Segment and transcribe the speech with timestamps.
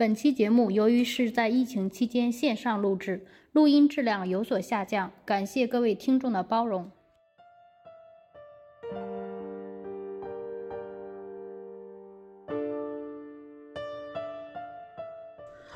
[0.00, 6.90] 本期节目由于是在疫情期间线上录制，录音质量有所下降，感谢各位听众的包容。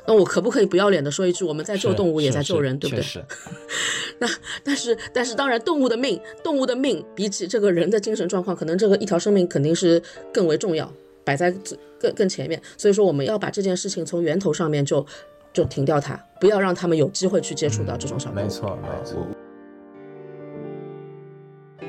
[0.07, 3.03] 那我可不可以不要脸的说一句，我们在救动物，也在救人，对不对？
[3.03, 3.23] 是。
[4.17, 4.27] 那
[4.63, 10.01] 但是但是，当然，动物的命，动物的命比起这个人的精神状况，可能这个一条生命肯定是
[10.33, 10.91] 更为重要，
[11.25, 11.53] 摆在
[11.99, 12.61] 更更前面。
[12.77, 15.05] 所以说，我们要把这件事情从源头上面就
[15.51, 18.43] 就停掉它，不要让他们有机会去接触到这种小动物。
[18.43, 19.17] 没错，没错。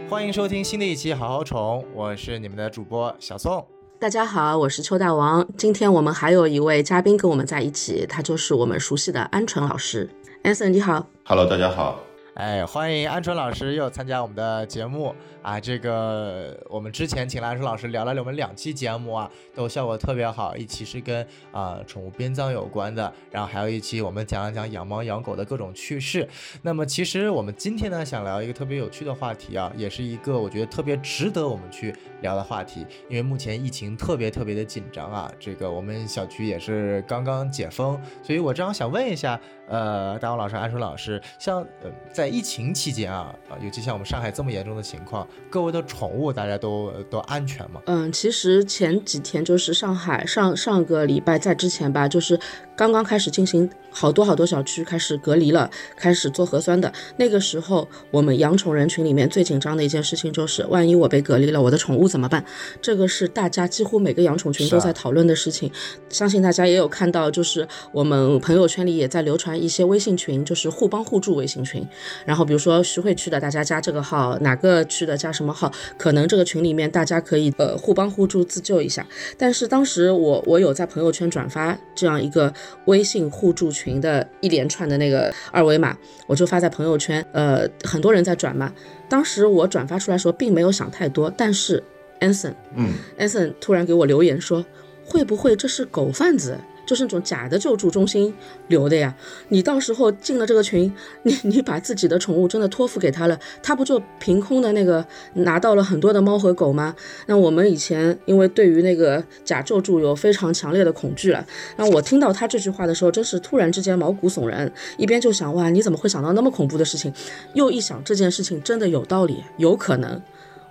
[0.08, 3.66] 欢迎收听新的一期《好好宠》，我是你们的主播小宋。
[3.98, 5.44] 大家好，我是邱大王。
[5.56, 10.08] 今天我们还有一位嘉宾跟我们在一起，他就是我们熟悉的安纯老师。
[10.44, 11.06] 安森，你好。
[11.24, 11.98] Hello，大家好。
[12.34, 15.14] 哎，欢迎安纯老师又参加我们的节目
[15.46, 15.60] 啊！
[15.60, 20.56] 这个我们之前请鹌鹑老师聊了我们两期节目啊，都效果特别好。
[20.56, 26.28] 一期是跟啊宠物编葬有关的，然后还有一期我们讲了讲养猫养狗的各种趣事。
[26.62, 32.84] 那么其实我们今天呢，想聊一个特别有趣的话题啊，也是一个我觉得特别值得我们去聊的话题。
[33.08, 47.80] 因为目前疫情特别特别的紧张啊，这个我们小区也是刚刚解封，所以我正好想问一下，呃，大王老师、鹌鹑老师，像呃在疫情期间啊，啊，尤其像我们上海这么严重的情况，各位的宠物大家都都安全吗？
[47.86, 52.38] 嗯，其实前几天就是上海上上个礼拜在之前吧，就是
[52.76, 62.44] 刚刚开始进行好多好多小区开始隔离了，开始做核酸的那个时候，我们养宠人群里面最紧张的一件事情就是，万一我被隔离了，我的宠物怎么办？
[62.82, 65.70] 这个是大家几乎每个养宠群都在讨论的事情。
[66.10, 71.86] 相信大家也有看到，就是我们朋友圈里也在流传一些微信群，就是互帮互助微信群，
[72.26, 72.56] 然后比如。
[72.66, 75.72] 说徐汇区的，大家加这个号；哪个区的加什么号？
[75.96, 79.06] 可能这个群里面大家可以呃互帮互助自救一下。
[79.36, 82.52] 但是当时我我有在朋友圈转发这样一个
[82.86, 85.96] 微信互助群的一连串的那个二维码，
[86.26, 88.72] 我就发在朋友圈，呃，很多人在转嘛。
[89.08, 91.82] 当时我转发出来时候并没有想太多，但是
[92.20, 94.64] Anson，嗯，Anson 突然给我留言说，
[95.04, 96.58] 会不会这是狗贩子？
[96.86, 98.32] 就是那种假的救助中心
[98.68, 99.14] 留的呀，
[99.48, 100.90] 你到时候进了这个群，
[101.24, 105.04] 你你把自己的宠物真的托付给他了，他不就凭空的那个
[105.34, 106.94] 拿到了很多的猫和狗吗？
[107.26, 111.44] 那我们以前因为对于那个假救助有非常强烈的恐惧了，
[111.76, 117.12] 那我听到他这句话的时候，真是突然之间毛骨悚然，一边就想哇，你怎么会想到那么恐怖的事情？
[117.54, 120.22] 又一想这件事情真的有道理，有可能。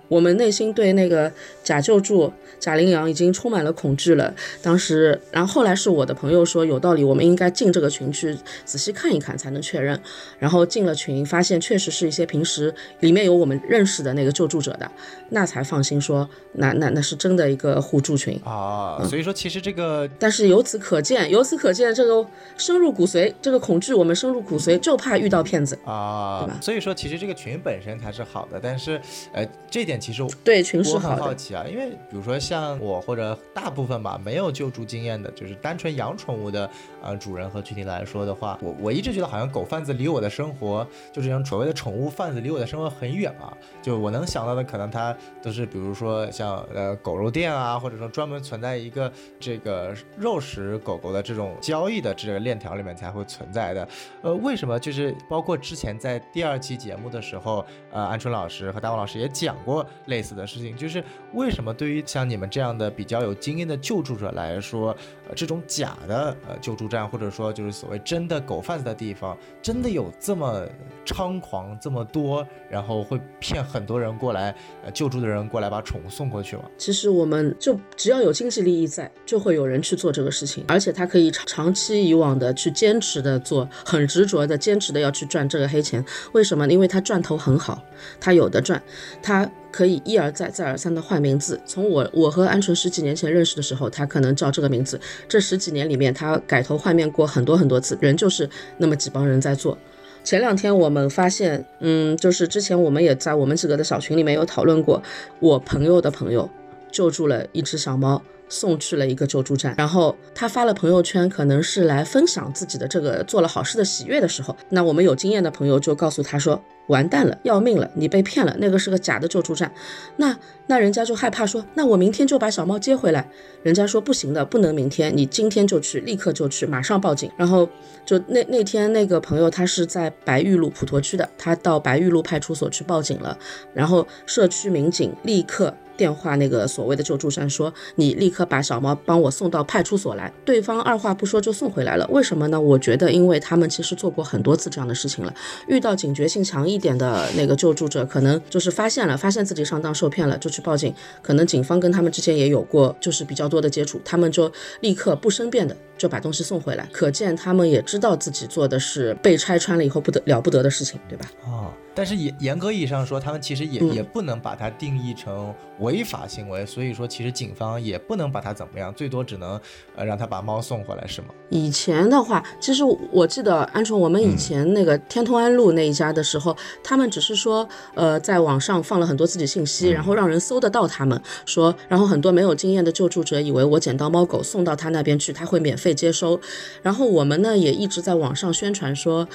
[0.08, 1.30] 我们内心对那个
[1.62, 4.32] 假救助、假领养已经充满了恐惧了。
[4.62, 10.00] 当时，然后后来是我的朋友说有道理，我们应该进这个群去仔细看一看才能确认。
[10.38, 14.88] 然后进了群，发现确实是一些平时里面有我们认识的那个救助者的，
[15.30, 19.02] 那才放心说那那那是真的一个互助群啊。
[19.08, 22.24] 所以说，其实这个，但是由此可见，由此可见这个
[22.56, 26.58] 深入骨髓，这个恐惧我们深入骨髓，就怕遇到骗子啊，对吧？
[26.62, 29.00] 所以说，其实这个群本身它是好的，但是
[29.32, 29.95] 呃，这点。
[29.98, 36.68] 其实对群是很好奇啊，因为比如说像我或者大部分吧，没有救助经验的，就是单纯养宠物的
[37.02, 43.56] 呃主人和群体来说的话，我我一直觉得好像狗贩子离我的生活，就是像所谓的宠物贩子离我的生活很远啊。
[43.82, 53.88] 就我能想到的，可能它都是比如说像呃狗肉店啊，或者说专门存在一个这个肉食狗狗的这种交易的这个链条里面才会存在的。
[54.22, 54.76] 呃，为什么？
[54.80, 59.85] 就是包括之前在第二期节目的时候，呃，鹌鹑老师和大王老师也讲过。
[60.06, 61.02] 类似的事情，就是
[61.32, 64.96] 为什么对于像你们这样的比较有经验的救助者来说，
[65.28, 70.66] 呃，这种假的呃救助站，或者说就是所谓真的狗贩子的地方，真的有这么
[71.04, 74.54] 猖狂这么多，然后会骗很多人过来，
[74.84, 76.62] 呃，救助的人过来把宠物送过去吗？
[76.76, 86.04] 其实我们就只要有经济利益在，就会有人去做这个事情，而且他可以长长期以往的去坚持的做，很执着的坚持的要去赚这个黑钱。
[86.32, 86.66] 为什么？
[86.66, 87.82] 因为他赚头很好，
[88.20, 88.82] 他有的赚，
[89.22, 89.50] 他。
[89.76, 91.60] 可以一而再、再而三的换名字。
[91.66, 94.98] 从我我和鹌鹑十几年前认识的时候，他可能叫这个名字。
[95.28, 98.48] 这十几年里面，他改头换面过很多很多次，人就是
[98.78, 99.76] 那么几帮人在做。
[100.24, 105.02] 前两天我们发现，嗯，就是之前我们也在我们几个的小群里面有讨论过，
[105.40, 106.48] 我朋友的朋友
[106.90, 116.62] 救助了一只小猫，送去了一个救助站，然后他发了朋友圈，可能是来分享自己的这个做了好事的喜悦的时候，那我们有经验的朋友就告诉他说。
[116.88, 119.72] 完蛋了，要命了，你被骗了，那个是个假的救助站。
[120.16, 120.36] 那
[120.66, 123.28] 那人家就害怕说，那我明天就把小猫接回来。
[123.62, 127.30] 人家说不行的，不能明天，你今天就去，立刻就去，马上报警。
[127.36, 127.68] 然后
[128.04, 133.36] 就那那天那个朋友他是在白玉路普陀区的，他到白玉路派出所去报警了，
[133.74, 135.74] 然后社区民警立刻。
[135.96, 142.06] 电话那个所谓的救助站说：“你立刻把小猫帮我送到派出所来。”对方二话不说就送回来了。
[142.08, 142.60] 为什么呢？
[142.60, 145.32] 我觉得，因为他们其实做过很多次这样的事情了。
[145.68, 150.94] 遇到警觉性强一一点的那个救助者，可能就是发现了，发现自己上当受骗了，就去报警。
[151.22, 156.88] 可能警方跟他们之前也有过就是比较多的接触，他们就立刻不申辩的就把东西送回来。
[156.92, 161.30] 可见他们也知道自己做的是被拆穿了以后不得了不得的事情，对吧？
[161.44, 161.72] 哦。
[161.94, 169.58] 但是严严格意义上说，他们其实也也不能把它定义成违法行为，所以说其实警方也不能把它怎么样，最多只能
[169.94, 171.28] 呃让他把猫送回来，是吗？
[171.48, 176.54] 以前的话，其实我记得安宠，我们以前那个天通安路那一家的时候，
[176.84, 186.40] 他们只是说呃在网上放了很多自己信息，然后让人搜得到他们说，然后很多没有经验的救助者以为我捡到猫狗送到他那边去，他会免费接收，
[186.82, 189.28] 然后我们呢也一直在网上宣传说。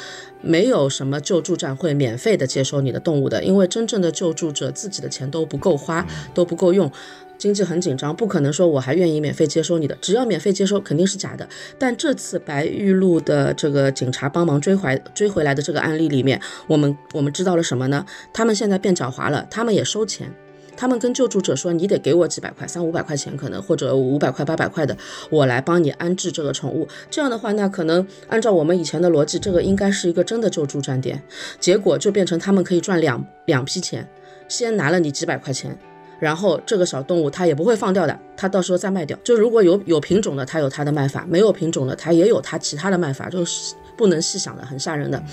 [0.44, 6.04] 没有什么救助站会免费的接收你的动物的，因为真正的救助者自己的钱都不够花，
[6.34, 6.92] 都不够用，
[7.38, 9.96] 经济很紧张，不可能说我还愿意免费接收你的。
[10.02, 11.48] 只要免费接收，肯定是假的。
[11.78, 18.04] 但这次白玉路的这个警察帮忙追回追回来的这个案例里面，我们我们知道了什么呢？
[18.34, 20.34] 他们现在变狡猾了，他们也收钱。
[20.82, 24.98] 他们跟救助者说：“你得给我几百块，三五百块钱可能，或者五百块、八百块的，
[25.30, 26.88] 我来帮你安置这个宠物。
[27.08, 31.22] 这样的话，那可能按照我们以前的逻辑，这个应该是一个真的救助站点。
[31.60, 34.10] 结果就变成他们可以赚两两批钱，
[34.48, 35.78] 先拿了你几百块钱，
[36.20, 39.16] 然后这个小动物它也不会放掉的，它到时候再卖掉。
[39.24, 45.24] 就如果有有品种的，它有它的卖法；没有品种的，它也有它其他的卖法，就是不能细想的，很吓人的，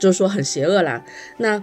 [0.00, 1.00] 就是说很邪恶啦。
[1.36, 1.62] 那。”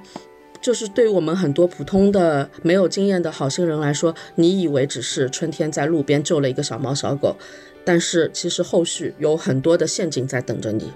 [0.62, 7.36] 就是对于我们很多普通的没有经验的好心人来说，你以为只是春天在路边救了一个小猫小狗，
[7.84, 10.92] 但是其实后续有很多的陷阱在等着你。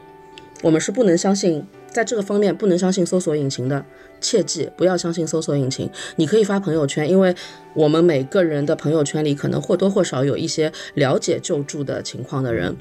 [0.62, 3.86] 我们是不能相信，在这个方面不能相信搜索引擎的，
[4.22, 5.90] 切记不要相信搜索引擎。
[6.16, 7.36] 你可以发朋友圈，因为
[7.74, 12.76] 我们每个人的朋友圈里可能或多或少有一些了解救助的情况的人。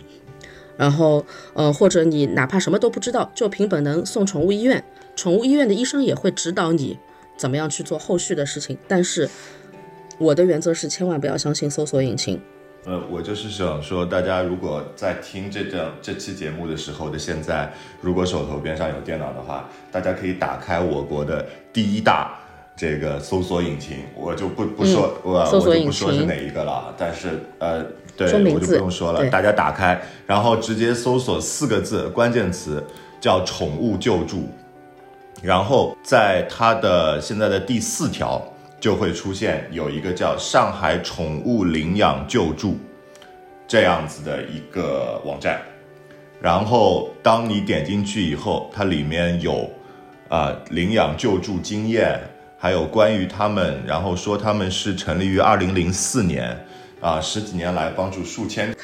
[0.76, 1.24] 然后，
[1.54, 4.82] 呃，或者你哪怕什么都不知道，就凭本能送宠物医院。
[5.16, 6.98] 宠物医院的医生也会指导你
[7.36, 9.28] 怎么样去做后续的事情，但是
[10.18, 12.40] 我的原则是千万不要相信搜索引擎。
[12.86, 17.72] 呃，我就是想说，大家如果在听这这这期节目的时候的现在，
[18.02, 22.38] 如果手头边上有电脑的话，大家可以打开我国的第一大
[22.76, 27.86] 这个搜索引擎，我就不不说我我就不说是哪一个了，但是呃，
[28.16, 32.82] 对我就不用说了，大家打开，然后直接搜索四个字关键词，
[33.20, 34.48] 叫宠物救助。
[35.42, 38.42] 然后在它的现在的第四条
[38.80, 42.78] 就会出现有一个叫上海宠物领养救助
[43.66, 45.60] 这样子的一个网站，
[46.40, 49.68] 然后当你点进去以后，它里面有
[50.28, 52.18] 啊领养救助经验，
[52.56, 56.56] 还有关于他们，然后说他们是成立于二零零四年
[57.04, 58.74] 啊十几年来帮助数千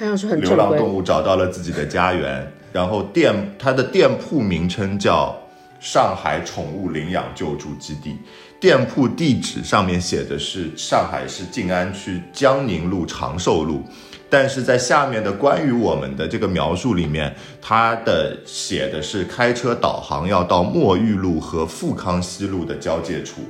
[0.40, 5.34] 流浪动物找到了自己的家园，然后店它的店铺名称叫。
[5.82, 8.14] 上海宠物领养救助基地
[8.61, 13.82] 店铺地址上面写的是上海市静安区江宁路长寿路，
[14.28, 23.40] 但是在下面的关于我们的这个描述里面，它的写的是开车导航要到墨玉路和富康西路的交界处，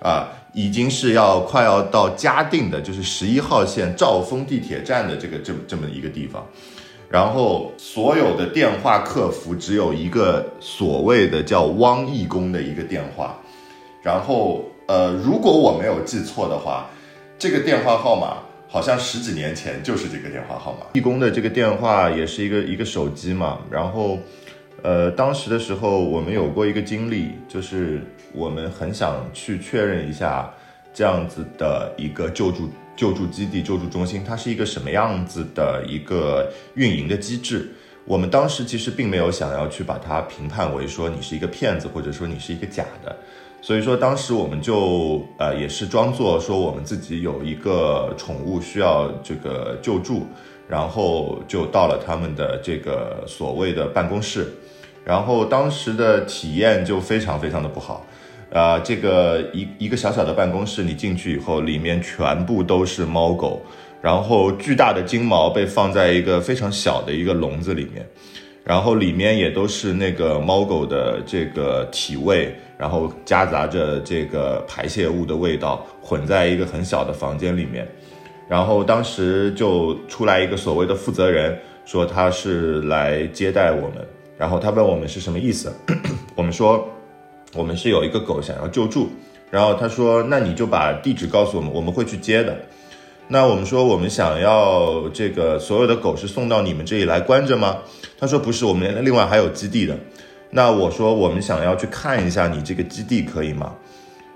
[0.00, 6.46] 啊，已经是要快要到嘉定的，就是十一号线兆丰地铁站的这个这么这么一个地方。
[7.08, 13.38] 然后所有的电话客服只有一个所谓的叫汪义工的一个电话，
[14.02, 16.88] 然后呃，如果我没有记错的话，
[17.38, 20.86] 这个电话号码好像十几年前就是这个电话号码。
[20.94, 24.18] 义工的这个电话也是一个一个手机嘛，然后
[24.82, 28.00] 呃，当时的时候我们有过一个经历，就是
[28.32, 30.52] 我们很想去确认一下
[30.92, 32.68] 这样子的一个救助。
[32.94, 37.72] 救助基地、救助中心，它是一个什么样子的一个运营的机制？
[38.04, 43.16] 我们当时其实并没有想要去把它评判为说你是一个骗子，或者说你是一个假的。
[43.62, 50.26] 所以说当时我们就呃也是装作说我们自己有一个宠物需要这个救助，
[50.68, 54.52] 然后就到了他们的这个所谓的办公室，
[55.02, 58.04] 然后当时的体验就非常非常的不好。
[58.52, 63.62] 啊，这个一一个小小的办公室，你进去以后，里面全部都是猫狗，
[64.02, 68.06] 然后巨大的金毛被放在一个非常小的一个笼子里面，
[68.62, 77.88] 然后里面也都是那个猫狗的这个体味，然后夹杂着这个排泄物的味道，混在一个很小的房间里面。
[78.48, 84.06] 然后当时就出来一个所谓的负责人，说他是来接待我们，
[84.36, 85.74] 然后他问我们是什么意思，
[86.36, 86.86] 我们说
[87.54, 89.10] 我们是有一个狗想要救助，
[89.50, 92.56] 然后他说那你就把地址告诉我们，我们会去接的。
[93.28, 97.78] 那我们说我们想要这个所有的狗是送到你们这里来关着吗？
[98.18, 99.96] 他说不是，我们另外还有基地的。
[100.50, 103.74] 那我说我们想要去看一下你这个基地可以吗？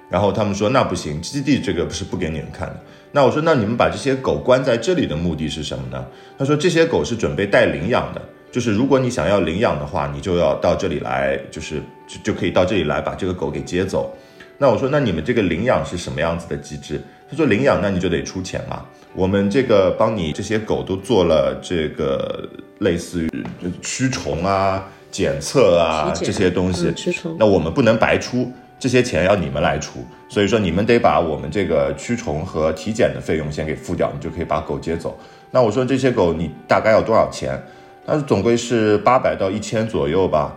[0.08, 2.80] 然后他们说那不行，基地这个不是不给你们看的。
[3.12, 6.06] 那我说那你们把这些狗关在这里的目的是什么呢？
[6.38, 14.16] 他说这些狗是准备带领养的，就是如果你想要领养的话，你就要到这里来，就是就就可以到这里来把这个狗给接走。
[14.58, 17.00] 那我说那你们这个领养是什么样子的机制？
[17.28, 18.84] 他说领养那你就得出钱嘛。
[19.14, 22.48] 我们这个帮你这些狗都做了这个
[22.78, 23.30] 类似于
[23.82, 28.50] 驱虫啊、检测啊这些东西嗯，驱虫那我们不能白出。
[28.78, 35.18] 这些钱要你们来出，所以说你们得把我们这个驱虫和体检的费用先给付掉，你就可以把狗接走。
[35.50, 37.58] 那我说这些狗你大概要多少钱？
[38.06, 40.54] 他说总归是八百到一千左右吧，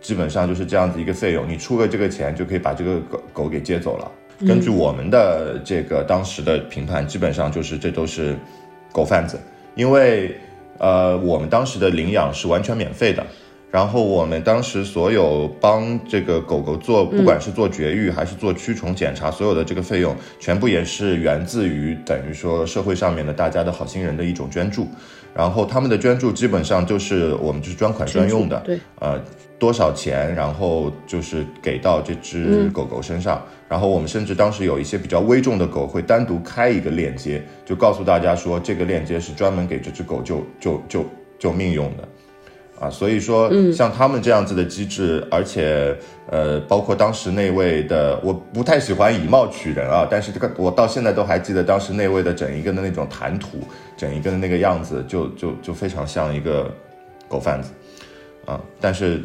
[0.00, 4.10] 基本上就是这样子一个费用，你出了这个钱就可以把这个狗狗给接走了。
[4.46, 8.36] 根据我们的这个当时的评判，基本上就是这都是
[8.92, 9.38] 狗贩子，
[9.74, 10.36] 因为
[10.78, 13.24] 呃我们当时的领养是完全免费的。
[13.68, 24.88] 然后我们当时所有帮这个狗狗做，不管是做绝育还是做驱虫检查，所有的这个费用全部也是源自于等于说社会上面的大家的好心人的一种捐助。
[25.36, 29.20] 然后他们的捐助基本上就是我们就是专款专用的，对，呃，
[29.58, 33.42] 多少钱，然后就是给到这只狗狗身上。
[33.68, 41.04] 然后我们甚至当时有一些比较危重的狗，会单独开一个链接，就告诉大家说这个链接是专门给这只狗救救救
[41.38, 42.08] 救命用的。
[42.78, 45.96] 啊，所以说，像他们这样子的机制，而且，
[46.30, 53.60] 呃，包括当时那位的，我不太喜欢以貌取人啊，但是这个我到现在都还记得当时那位的整一个的那种谈吐，
[53.96, 56.70] 整一个的那个样子，就就就非常像一个
[57.28, 57.70] 狗贩子，
[58.44, 59.22] 啊，但是，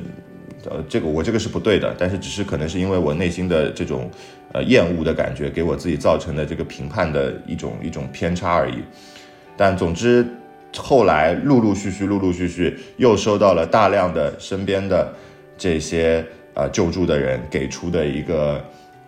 [0.70, 4.10] 呃，这个我这个是不对的，但是只是可能是因为我内心的这种，
[4.54, 8.76] 呃，厌恶的感觉，给我自己造成的这个评判的一种一种偏差而已，
[9.58, 10.26] 但总之。
[10.78, 15.14] 后来陆陆续续、陆陆续续又收到了大量的身边的
[15.58, 18.64] 这些呃救助的人给出的一个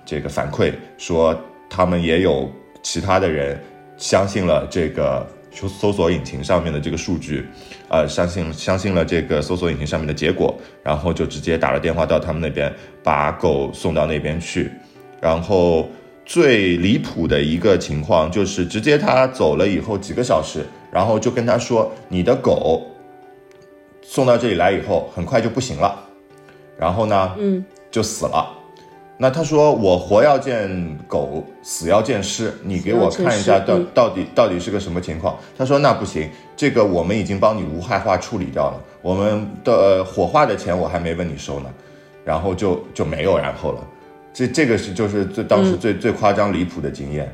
[0.06, 1.40] 这个反馈，说
[1.70, 2.52] 他们也有
[2.82, 3.58] 其他的人
[3.98, 7.46] 相信了这个搜搜索引擎上面的这个数据，
[7.88, 10.54] 呃，相信相信了这个搜索引擎上面的结果，
[10.84, 14.70] 然后就直接打了电话到他们那边，把狗送到那边去，
[15.22, 15.90] 然后
[16.26, 20.66] 最离谱的一个情况就是直接他走了以后几个小时。
[20.92, 22.86] 然后就跟他说：“你的狗
[24.04, 26.00] 送到这里来以后，很快就不行了，
[26.78, 28.48] 然后呢，嗯，就死了。
[29.18, 35.36] 那他说我活要见狗，死要见尸，你给我看一下到嗯到底到底是个什么情况？
[35.58, 41.74] 他说那不行，这个我们已经帮你无害化处理掉了，我们的、呃、火化的钱我还没问你收呢，
[42.24, 43.84] 然后就就没有然后了。
[44.34, 47.32] 这这个是就是最当时最、最夸张离谱的经验。”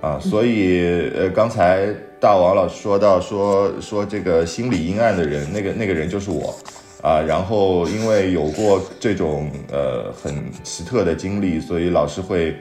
[0.00, 0.80] 啊，所以
[1.14, 1.86] 呃，刚才
[2.18, 6.58] 大王老师说到说说这个心理阴暗的人，那个那个人就是我，
[7.02, 12.56] 啊，然后因为有过这种呃很奇特的经历，所以老师会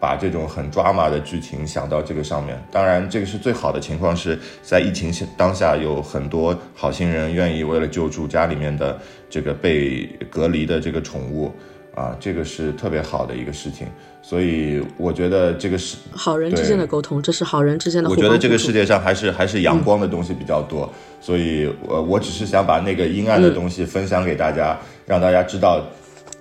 [0.00, 2.58] 把这种很抓马的剧情想到这个上面。
[2.72, 11.52] 当然，这个是最好的情况，是在疫情当下有很多好心人愿意为了救助家里面的这个被隔离的这个宠物。
[11.94, 13.86] 啊，这个是特别好的一个事情，
[14.22, 20.88] 所以我觉得这个是好人之间的沟通，这是好人之间的我觉得这个世界上还是还是阳光的东西比较多，
[21.20, 25.82] 所以呃，我只是想把那个阴暗的东西分享给大家，让大家知道，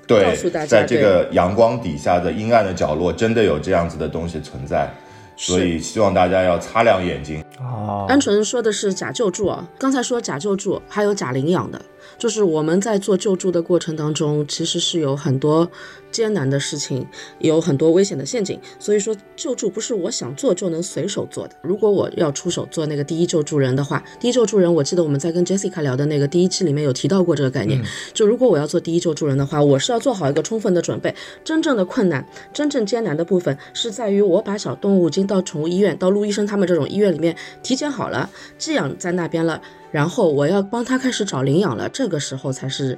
[0.06, 4.94] 对告诉大，家在这个阳光底下的阴暗的角落，真的有这样子的东西存在，
[5.36, 7.44] 所以希望大家要擦亮眼睛。
[7.60, 11.82] 哦，单纯说的是假救助啊，刚才说假救助，还有假领养的，
[12.18, 15.70] 就是我们在做救助的过程当中，其实是有很多
[16.12, 17.06] 艰难的事情，
[17.40, 18.60] 有很多危险的陷阱。
[18.80, 21.56] 所以说，救助不是我想做就能随手做的。
[21.62, 27.82] 如果我要出手做那个第一救助人的话，第一救助人，我记得我们在跟 Jessica 聊的那个第一期里面有提到过这个概念。
[28.14, 31.14] 就如果我要做第一救助人的话，我是要做好一个充分的准备。
[31.44, 39.62] 真正的困难、真正艰难的部分是在于我把小动物已经到宠物医院、到陆医生他们这种医院里面体检好了，寄养在那边了。
[39.92, 42.98] 然后我要帮他开始找领养了，这个时候才是。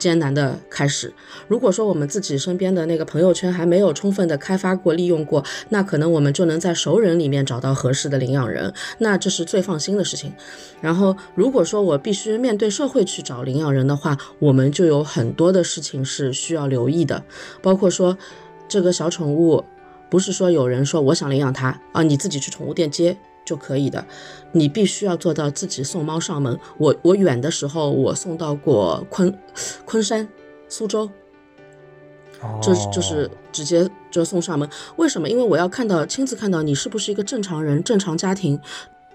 [0.00, 1.12] 艰难的开始。
[1.46, 10.32] 如果说我们自己身边的那个朋友圈还没有充分的开发过、利用过，那可能我们就能在熟人里面找到合适的领养人，那这是最放心的事情。
[10.80, 17.22] 然后，如果说我必须面对社会去找领养人的话，我们就有很多的事情是需要留意的，
[17.62, 18.16] 包括说
[18.66, 19.62] 这个小宠物，
[20.08, 23.16] 不是说有人说我想领养它啊，你自己去宠物店接。
[23.50, 24.06] 就可以的，
[24.52, 26.56] 你必须要做到自己送猫上门。
[26.78, 29.36] 我我远的时候，我送到过昆
[29.84, 30.28] 昆山、
[30.68, 31.10] 苏州，
[32.62, 34.68] 就就是直接就送上门。
[34.94, 35.28] 为什么？
[35.28, 38.60] 因为我要看到亲自看到你是不是一个正常人、正常家庭，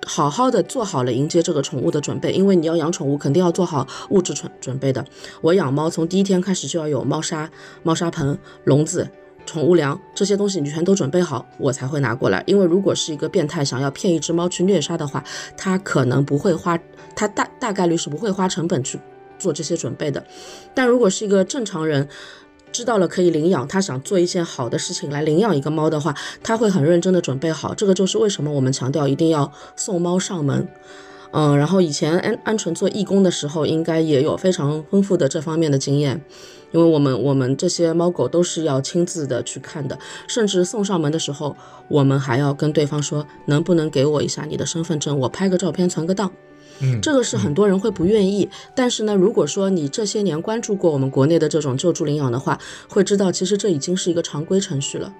[0.06, 2.34] 好好的做好了迎接这个宠物的准备。
[2.34, 5.06] 因为你要养宠物，肯定要做好物质准准备的。
[5.40, 7.50] 我养猫从第一天开始就要有猫砂、
[7.84, 9.08] 猫砂盆、笼子。
[9.46, 12.44] 宠物粮这些东西你全都准备好，我才会拿过来。
[12.48, 15.24] 因为如果是一个变态想要骗一只猫去虐杀的话，
[15.56, 16.80] 他可能不会花，
[17.16, 19.00] 他大大概率是不会花成本去
[19.38, 20.24] 做这些准备的。
[20.74, 22.08] 但如果是一个正常人，
[22.72, 27.74] 知道了可以领养，他想做一件好的事情来领养一个猫的话，他会很认真的准备好。
[27.74, 30.68] 这个就是为什么我们强调一定要送猫上门。
[31.32, 36.22] 嗯，然后以前安安纯做义工的时候，应该也有非常丰富的这方面的经验。
[36.76, 41.56] 因为我们我们这些猫狗都是要亲自的去看的，甚至送上门的时候，
[41.88, 46.30] 我们还要跟对方说，能不能给我一下你的身份证，我拍个照片存个档。
[46.82, 55.14] 嗯，这个是很多人会不愿意，但是呢，如果说你这些年关注过我们国内的这种救助领养的话，会知道其实这已经是一个常规程序了。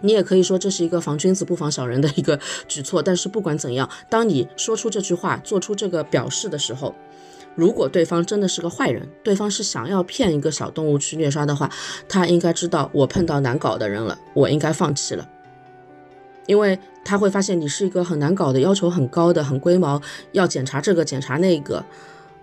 [0.00, 6.94] 你也可以说这是一个防君子不防小人的一个举措，但是不管怎样，当你说出这句话，做出这个表示的时候。
[7.56, 11.70] 如果对方真的是个坏人，对方是想要骗一个小动物去虐杀的话，
[12.08, 15.28] 他应该知道我碰到难搞的人了，我应该放弃了，
[16.46, 20.00] 因为他会发现你是一个很难搞的、要求很高的、很龟毛，
[20.32, 21.84] 要检查这个检查那个，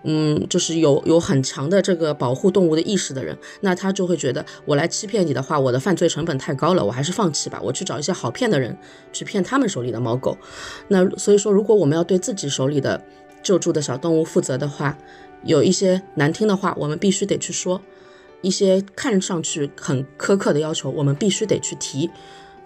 [0.02, 8.76] 嗯，就是有有很强的这个保护动物的意识的人，那他就会觉得我来欺骗你的话，我的犯罪成本太高了，我还是放弃吧，我去找一些好骗的人
[9.12, 10.36] 去骗他们手里的猫狗。
[10.86, 13.02] 那所以说，如果我们要对自己手里的
[13.48, 14.94] 救助的小动物负责的话，
[15.42, 17.80] 有一些难听的话，我们必须得去说；
[18.42, 22.10] 一些看上去很苛刻的要求，我们必须得去提。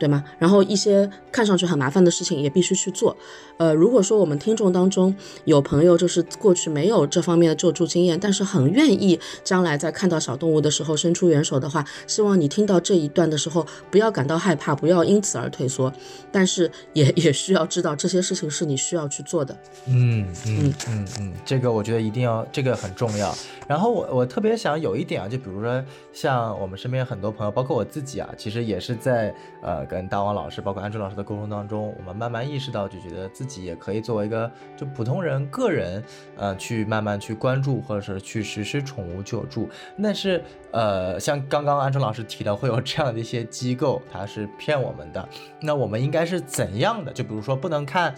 [0.03, 0.25] 对吗？
[0.37, 3.17] 然后一些看上去很麻烦的事情也必须去做。
[3.57, 15.93] 呃，如果说我们听众当中有朋友就是过去没有这方面的救助经验，但是很愿意将来在看到小动物的时候伸出援手的话，希望你听到这一段的时候不要感到害怕，不要因此而退缩。
[16.33, 19.57] 但是也也需要知道这些事情是你需要去做的。
[19.87, 23.33] 嗯嗯嗯嗯，这个我觉得一定要，这个很重要。
[23.69, 29.87] 然后我我特别想有一点啊，就比如说像我们身边很多朋友，包括我自己啊，其实也是在呃。
[29.93, 36.03] 跟大王老师，包括安春老师的沟通当中，我们慢慢意识到，就觉得自己也可以作为一个就普通人个人，
[36.37, 39.69] 呃，去慢慢去关注或者是去实施宠物救助。
[40.03, 45.29] 但是，呃，像刚刚安春老师提到，会有这样的一些机构，它是骗我们的。
[45.61, 47.13] 那我们应该是怎样的？
[47.13, 48.15] 就比如说，不能看。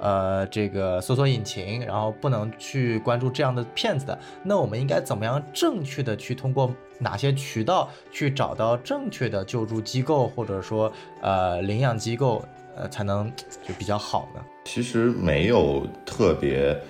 [0.00, 12.44] 呃，这个搜索引擎，然后不能去关注这样的骗子的，那我们应该怎么样正确的去通过哪些渠道去找到正确的救助机构，或者说呃领养机构，
[12.76, 13.28] 呃才能
[13.66, 14.40] 就比较好呢？
[14.66, 16.80] 其实没有特别，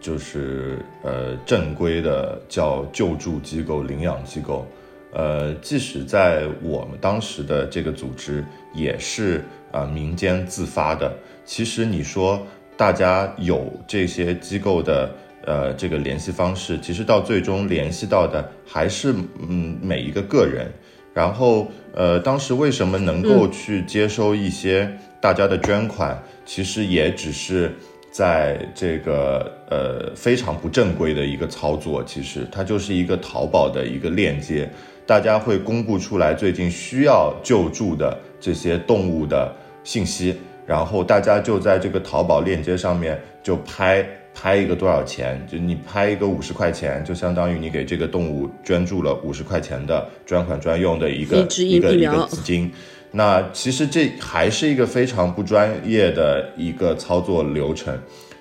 [0.00, 4.66] 就是呃正规的叫救助机构、领养机构，
[5.12, 11.16] 呃，即使在我们当时的这个组织也是啊民间自发的。
[11.44, 12.44] 其实你说。
[12.76, 15.10] 大家有这些机构的
[15.44, 19.14] 呃这个联系方式，其实到最终联系到的还是
[19.48, 20.70] 嗯每一个个人。
[21.14, 27.74] 然后呃当时为什么能够去接收一些大家的捐款，其实也只是
[28.10, 32.04] 在这个呃非常不正规的一个操作。
[32.04, 34.68] 其实它就是一个淘宝的一个链接，
[35.06, 39.50] 大家会公布出来最近需要救助的这些动物的
[39.84, 40.36] 信息。
[40.66, 52.70] 然后大家就在这个淘宝链接上面就拍拍一个多少钱，就你拍一个五十块钱，就相当于你给这个动物捐助了五十块钱的专款专用的一个一个一个资金。
[53.12, 57.96] 那其实这还是一个非常不专业的一个操作流程，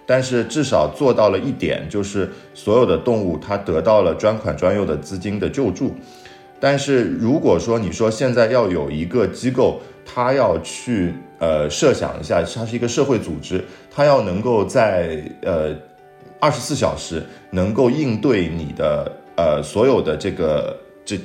[0.06, 5.94] 但是至少做到了一点，就是所有的动物它得到了专款专用的资金的救助。
[6.60, 11.14] 但是如果说你说现在要有一个机构，它要去。
[11.40, 15.76] 呃，设想一下，它是一个社会组织，它要能够在呃
[16.40, 21.20] 二十四小时能够应对你的呃所有的这个这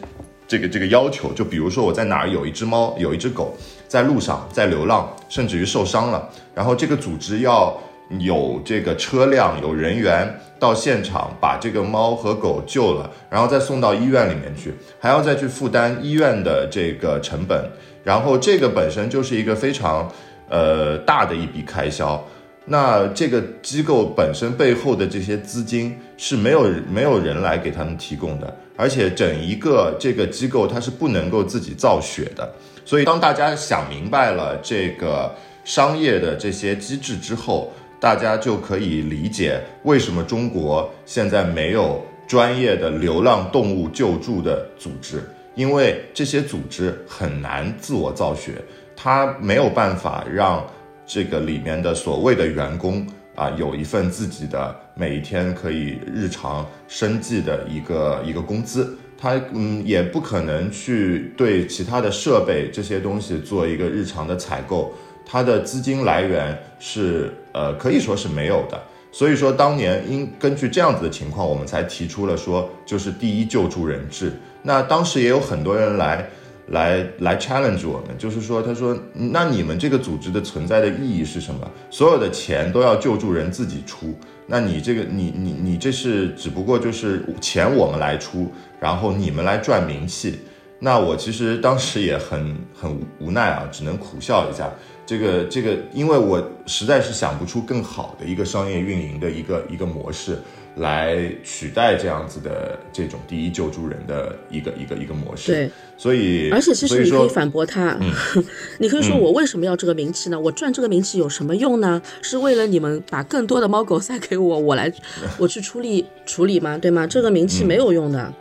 [0.49, 1.33] 这个这个要求。
[1.33, 7.77] 就比如说我在哪儿有一只猫，有一只狗在路上在流浪，甚至于受伤了，然后这个组织要
[8.19, 17.71] 有这个车辆、有人员到现场把这个猫和狗救了，然后再送到医院里面去，还要再去负担医院的这个成本，
[18.03, 20.11] 然后这个本身就是一个非常
[20.49, 22.23] 呃大的一笔开销。
[22.67, 32.49] 那这个机构本身背后的这些资金是没有没有人来给他们提供的，而且整一个这个机构它是不能够自己造血的。
[32.85, 35.35] 所以当大家想明白了这个
[35.65, 45.23] 商业的这些机制之后，大家就可以理解为什么中国现在没有专业的流浪动物救助的组织，
[45.55, 48.53] 因为这些组织很难自我造血，
[48.97, 50.65] 它没有办法让。
[51.13, 64.95] 这个里面的所谓的员工啊，有一份自己的每一天可以日常生计的一个一个工资，他嗯也不可能去对其他的设备这些东西做一个日常的采购，
[65.27, 68.81] 他的资金来源是呃可以说是没有的。
[69.11, 74.33] 所以说当年因根据这样子的情况，我们才提出了说就是第一救助人质。
[74.63, 76.29] 那当时也有很多人来。
[76.71, 81.69] 来来 challenge 我们，就是说，他说，那你们这个组织的存在的意义是什么？
[81.91, 84.15] 所有的钱都要救助人自己出，
[84.47, 90.39] 那你这个，你你你这是只不过就是钱我们来出，然后你们来赚名气。
[90.79, 94.71] 那我其实当时也很很无奈啊，只能苦笑一下。
[95.05, 100.39] 这个这个，因为我实在是想不出更好的一个商业运营的一个一个模式。
[100.77, 107.99] 来取代这样子的这种第一救助人的一个一个一个模式，对，所以而且其实你可以反驳他，
[108.79, 110.39] 你可以说我为什么要这个名气呢？
[110.39, 112.01] 我赚这个名气有什么用呢？
[112.23, 114.91] 是为了你们把更多的猫狗塞给我， 我来
[115.39, 116.79] 我去出力处理吗？
[116.79, 117.05] 对吗？
[117.07, 118.33] 这个名气没有用的。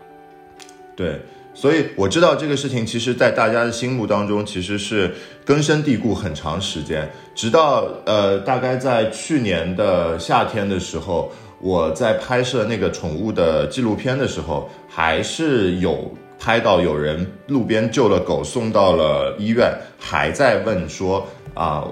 [0.95, 1.19] 对，
[1.55, 5.11] 所以我知道这个事情，其实在大家的心目当中其实是
[5.43, 11.31] 根深蒂固很长时间，直到呃大概在去年的夏天的时候。
[11.61, 19.69] 我在拍摄那个宠物的纪录片的时候，还是有拍到有人路边救了狗送到了医院，
[19.99, 21.85] 还在问说啊，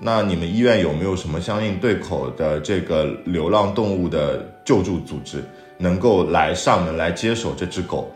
[0.00, 5.42] 那你们医院有没有什么相应对口的这个流浪动物的救助组织，
[5.78, 8.08] 能够来上门来接手这只狗？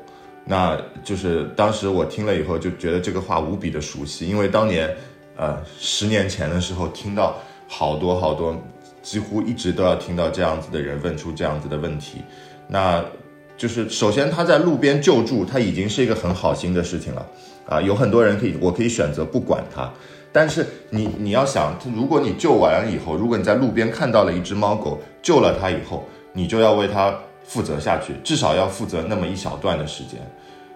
[0.45, 4.89] 那就是当时我听了以后就觉得这个话无比的熟悉，因为当年，
[5.37, 7.37] 呃，十年前的时候听到
[7.67, 8.57] 好多好多。
[9.03, 12.23] 几乎一直都要听到这样子的人问出这样子的问题，
[12.69, 13.05] 那
[13.57, 17.27] 就是首先他在路边救助，他已经是一个很好心的事情了
[17.67, 17.81] 啊。
[17.81, 19.93] 有很多人可以，我可以选择不管他，
[20.33, 30.21] 但是你你要想，如果你救完了以后，如果你在路边看到了一只猫狗，救了它以后，你就要为它负责下去，至少要负责那么一小段的时间。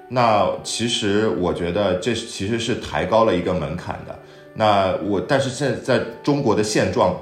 [0.09, 4.17] 那其实我觉得这其实是抬高了一个门槛的。
[4.55, 7.17] 那我但是现在在中国的现状。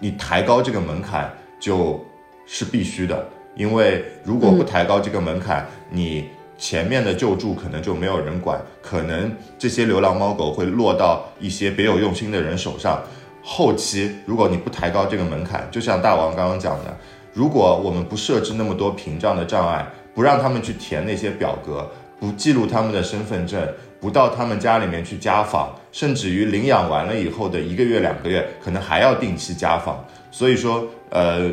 [0.00, 2.04] 你抬高这个门槛就
[2.46, 13.02] 是必须的，因为如果不抬高这个门槛，你前面的救助可能就没有人管，可能这些流浪猫狗会落到一些别有用心的人手上。
[13.42, 16.96] 后期如果你不抬高这个门槛，就像大王刚刚讲的，
[17.32, 21.88] 如果我们不设置那么多屏障的障碍，不让他们去填那些表格，
[22.20, 23.66] 不记录他们的身份证。
[24.00, 30.04] 不到他们家里面去家访，甚至于领养完了以后的一个月、两个月，可能还要定期家访。
[30.30, 31.50] 所以说，呃，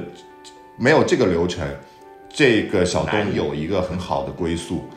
[0.77, 1.67] 没有这个流程，
[2.29, 4.87] 这个小东有一个很好的归宿。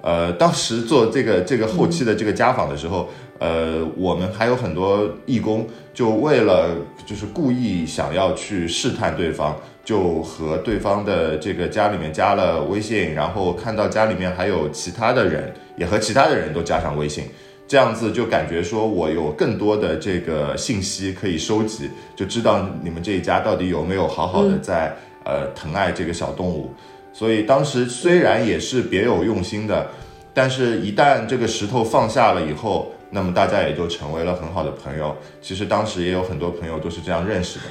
[0.00, 9.56] 呃，当时做这个这个后期的这个家访的时候，呃，我们还有很多义工，就为了就是故意想要去试探对方。
[9.84, 17.24] 就和对方的这个家里面加了微信，然后看到家里面还有其他的人，也和其他的人都加上微信，
[17.68, 26.72] 这样子就感觉说我有更多的这个信息可以收集，就知道你们这一家到底有没有好好的在呃疼爱这个小动物。
[27.12, 29.86] 所以当时虽然也是别有用心的，
[30.32, 35.14] 但是一旦这个石头放下了以后，那么大家也就成为了很好的朋友。
[35.42, 37.64] 其实当时也有很多朋友都是这样认识的。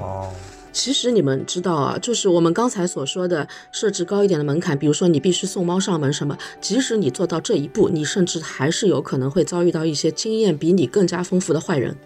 [0.00, 0.30] 哦。
[0.76, 11.96] 其实你们知道啊，就是我们刚才所说的设置高一点的门槛，比如说你必须送猫上门什么，即使你做到这一步，你甚至还是有可能会遭遇到一些经验比你更加丰富的坏人。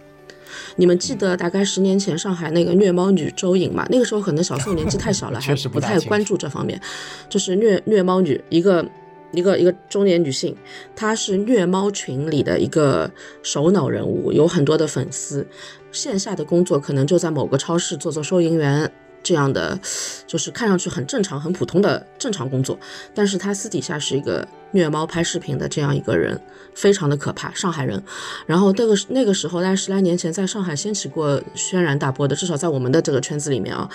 [0.76, 3.84] 你们记得大概十年前上海那个虐猫女周颖嘛？
[3.90, 6.80] 那个时候可能小宋年纪太小了， 还不太关注这方面。
[7.28, 8.86] 就是虐虐猫女，一个
[9.32, 10.56] 一个一个中年女性，
[10.94, 13.10] 她是虐猫群里的一个
[13.42, 15.46] 首脑人物，有很多的粉丝。
[15.92, 18.90] 线下的工作可能就在某个超市做做收银员，
[19.22, 19.78] 这样的，
[20.26, 22.78] 就是看上去很正常、很普通的正常工作，
[23.12, 26.40] 但是她私底下是一个虐猫拍视频的这样一个人，
[26.74, 28.00] 非常的可怕，上海人。
[28.46, 33.90] 然后那个那个时候，大概十来年前，在上海掀起过轩然大波的，至少在我们的这个圈子里面啊，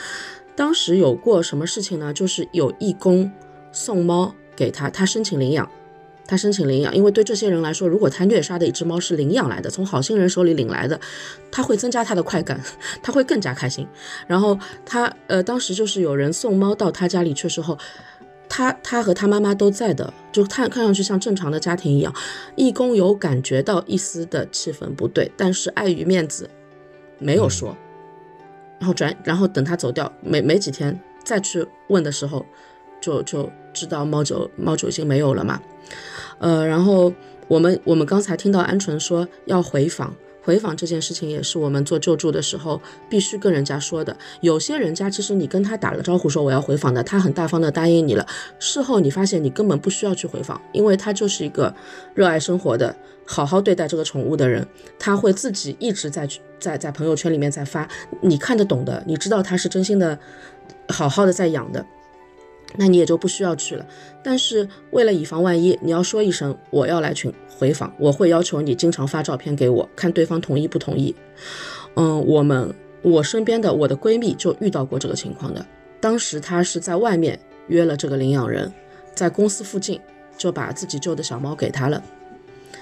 [0.54, 2.14] 当时有过什么事情呢？
[2.14, 3.32] 就是有义工
[3.72, 5.70] 送猫给他，他申请领养。
[6.28, 11.00] 他申请领养，因为对这些人来说，如果他虐杀的一只猫是领养来的，从好心人手里领来的，
[11.52, 12.60] 他会增加他的快感，
[13.04, 13.88] 他会更加开心。
[14.26, 17.78] 然后他呃，当时就是有人送猫到他家里去时候，
[18.50, 22.12] 他他和他妈妈都在的，就看看上去像正常的家庭一样。
[22.56, 26.50] 义工有感觉到一丝的气氛不对，但是碍于面子，
[27.20, 27.78] 没有说。
[28.80, 32.44] 然后转，然后等他走掉，没没几天再去问的时候，
[33.00, 35.62] 就就知道猫酒猫酒已经没有了嘛。
[36.40, 37.14] 呃，然后
[37.48, 44.16] 我们我们刚才听到鹌鹑说要回访，回访这件事情也是我们做救助的时候必须跟人家说的。
[44.42, 48.26] 有些人家其实你跟他打了招呼说我要回访的，他很大方的答应你了。
[48.60, 51.74] 事后你发现你根本不需要去回访，因为他就是一个
[52.14, 56.28] 热爱生活的、好好对待这个宠物的人，他会自己一直在
[56.60, 57.88] 在在朋友圈里面在发，
[58.22, 60.18] 你看得懂的，你知道他是真心的、
[60.90, 61.86] 好好的在养的。
[62.78, 63.86] 那你也就不需要去了。
[64.24, 71.16] 但是为了以防万一，你要说一声我要来群回访，我会要求你经常发照片给我看，对方同意不同意。
[71.96, 75.66] 嗯，我们我身边的我的闺蜜就遇到过这个情况的。
[76.00, 78.72] 当时她是在外面约了这个领养人，
[79.14, 80.00] 在公司附近
[80.38, 82.04] 就把自己救的小猫给他了。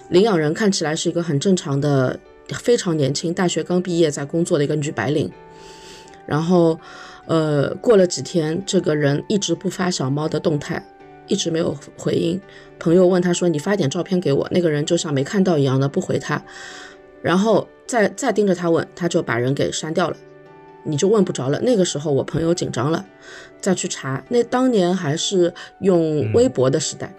[0.10, 5.32] 领养人看起来是一个很正常的、非常年轻，大学刚毕业在工作的一个女白领，
[6.26, 6.80] 然后。
[7.26, 10.86] 呃，过了几天，这个人一直不发小猫的动态，
[11.28, 12.40] 一直没有回应。
[12.80, 16.44] 朋友问他说：“你发点照片给我。”那个人就像没看到一样的不回他，
[17.22, 20.18] 然后再再盯着他问，他就把人给删掉了，
[20.84, 21.62] 你就问不着了。
[21.62, 23.06] 那个时候我朋友紧张了，
[23.62, 27.16] 再去查，那当年还是用微博的时代，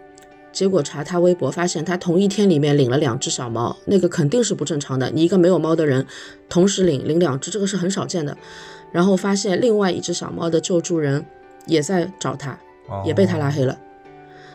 [0.52, 5.10] 结果查他微博，发现他同一天里面领了两只小猫，那个肯定是不正常的。
[5.10, 6.06] 你一个没有猫的人，
[6.50, 8.36] 同时领领两只，这个是很少见的。
[8.94, 11.26] 然后发现另外一只小猫的救助人
[11.66, 12.56] 也在找他，
[13.04, 13.76] 也被他拉黑了。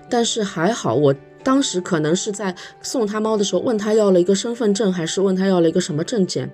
[0.10, 6.50] 但是还好，我当时可能是在送他猫的时候问他要了一个身份证，还是问他要了一个什么证件，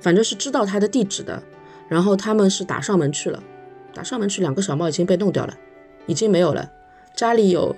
[0.00, 1.42] 反正是知道他的地址的。
[1.86, 3.42] 然后他们是打上门去了，
[3.92, 5.54] 打上门去，两个小猫已经被弄掉了，
[6.06, 6.72] 已经没有了。
[7.14, 7.76] 家里有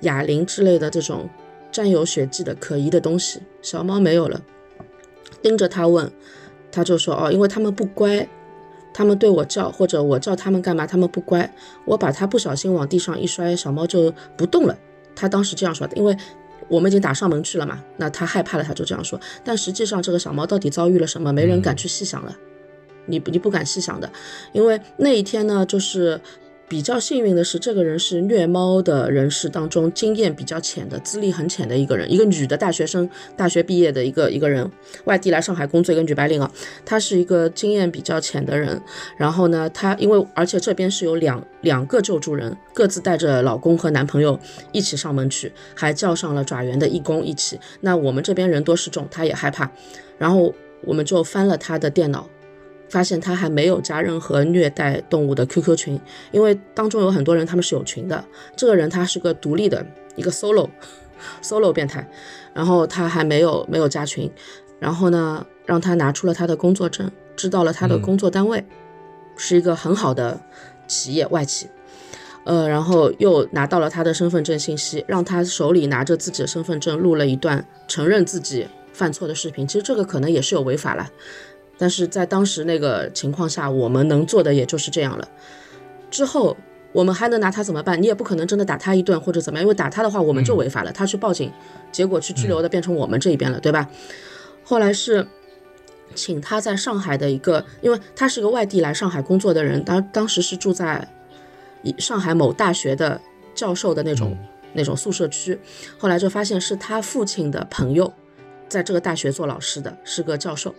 [0.00, 1.28] 哑铃之类的这种
[1.70, 4.40] 沾有血迹的可疑的东西，小猫没有了。
[5.42, 6.10] 盯着他问，
[6.72, 8.26] 他就说哦，因为他们不乖。
[8.96, 11.52] 他们对我叫，或者我叫他们干嘛，他们不乖。
[11.84, 14.74] 我把它不小心往地上一摔，小猫就不动了。
[15.14, 16.16] 他当时这样说的，因为
[16.66, 17.84] 我们已经打上门去了嘛。
[17.98, 19.20] 那他害怕了，他就这样说。
[19.44, 22.34] 但实际上，这个小猫到底遭遇了什么，没人敢去细想了。
[23.04, 24.10] 你你不敢细想的，
[24.52, 26.18] 因为那一天呢，就是。
[26.68, 34.68] 比较幸运的是，这个人是虐猫的人士当中经验比较浅的、资历很浅的一个人，一个女的大学生，大学毕业的一个一个人，
[35.04, 36.50] 外地来上海工作一个女白领啊，
[36.84, 38.82] 她是一个经验比较浅的人。
[39.16, 44.38] 然后呢，她因为而且这边是有两两个救助人，各自带着老公和男朋友
[44.72, 47.60] 一起上门去，还叫上了爪园的义工一起。
[47.80, 49.70] 那我们这边人多势众，她也害怕，
[50.18, 50.52] 然后
[50.84, 52.28] 我们就翻了她的电脑。
[52.88, 58.24] 发现他还没有加任何虐待动物的 QQ 群，因为当中有很多人他们是有群的。
[58.54, 60.68] 这个人他是个独立的一个 solo
[61.42, 62.08] solo 变态，
[62.54, 64.30] 然后他还没有没有加群，
[64.78, 68.64] 然后呢让他拿出了他的工作证，知道了他的工作单位
[69.36, 70.40] 是一个很好的
[70.86, 71.68] 企业外企，
[72.44, 79.66] 呃，然后又拿到了他的身份证信息，让他手里拿着自己的身份证录了一段承认自己犯错的视频。
[79.66, 81.10] 其实这个可能也是有违法了。
[81.78, 85.28] 但是在当时那个情况下，我们能做的也就是这样了。
[86.10, 86.56] 之后
[86.92, 88.00] 我们还能拿他怎么办？
[88.00, 90.92] 你也不可能真的打他一顿或者怎么样，因为打他的话我们就违法了。
[90.92, 91.52] 他去报警，
[91.92, 93.88] 结果去拘留的变成我们这一边了，对吧？
[94.64, 95.26] 后来是
[96.14, 101.06] 请他在上海的一个，因为他是个外地来上海工作的人，当当时是住在
[101.98, 103.20] 上海某大学的
[103.54, 104.36] 教授的那种
[104.72, 105.58] 那种宿舍区。
[105.98, 108.10] 后来就发现是他父亲的朋友，
[108.68, 110.74] 在这个大学做老师的，是个教授。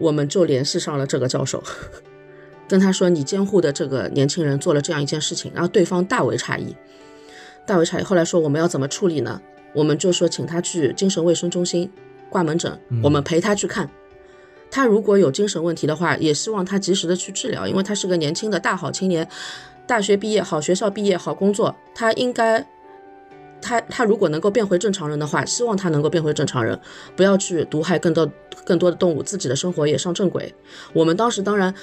[0.00, 1.62] 我们就联系上了这个教授，
[2.66, 6.74] 跟他说：“你监护的这个年轻人做了这样一件事情。”然后对方大为诧异，
[7.66, 8.02] 大为诧异。
[8.02, 9.40] 后来说我们要怎么处理呢？
[9.74, 11.88] 我们就说请他去精神卫生中心
[12.28, 13.88] 挂门诊，我们陪他去看。
[14.70, 19.28] 他如果有精神问题的话，也希望他及时的去治疗，因为他是个年轻的大好青年，
[19.86, 22.66] 大学毕业，好学校毕业，好工作，他应该。
[23.60, 26.78] 他他如果能够变回正常人的话，希望他能够变回正常人，
[27.14, 28.30] 不要去毒害更多
[28.64, 30.54] 更多的动物，自己的生活也上正轨。
[30.92, 31.74] 我们当时当然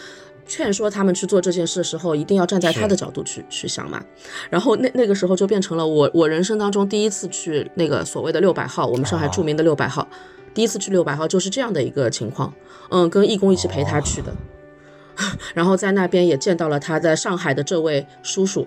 [0.46, 4.02] 劝说他们去做这件事的时候，一定要站在他的角度去去想嘛。
[4.50, 10.08] 然后那那个时候就变成了我我人生当中第一次去那个所谓的六百号，我们上海著名的六百号，
[10.54, 12.54] 第一次去六百号就是这样的一个情况。
[12.90, 14.34] 嗯，跟义工一起陪他去的，
[15.54, 18.66] 然后在那边也见到了他在上海的这位叔叔，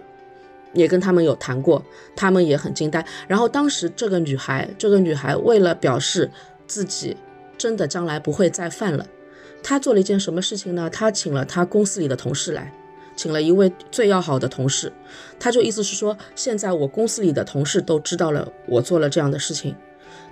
[0.73, 3.05] 也跟他们有谈过，他们也很惊呆。
[3.27, 6.31] 然后当时这个女孩，这个女孩为了表示
[6.67, 7.17] 自己
[7.59, 9.07] 真的将来不会再犯了。
[9.63, 10.89] 她做了一件什么事情呢？
[10.89, 12.73] 她请了她公司里的同事来，
[13.15, 14.93] 请了一位最要好的同事。
[15.39, 19.75] 她就意思是说，现在我公司里的同事都知道了我做了这样的事情，